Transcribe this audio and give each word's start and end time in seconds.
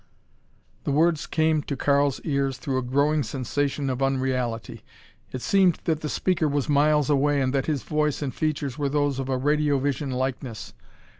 The 0.83 0.91
words 0.91 1.27
came 1.27 1.61
to 1.61 1.75
Karl's 1.77 2.19
ears 2.21 2.57
through 2.57 2.79
a 2.79 2.81
growing 2.81 3.21
sensation 3.21 3.87
of 3.87 4.01
unreality. 4.01 4.83
It 5.31 5.43
seemed 5.43 5.79
that 5.83 6.01
the 6.01 6.09
speaker 6.09 6.47
was 6.47 6.67
miles 6.67 7.07
away 7.11 7.39
and 7.39 7.53
that 7.53 7.67
his 7.67 7.83
voice 7.83 8.23
and 8.23 8.33
features 8.33 8.79
were 8.79 8.89
those 8.89 9.19
of 9.19 9.29
a 9.29 9.37
radiovision 9.37 10.11
likeness. 10.11 10.73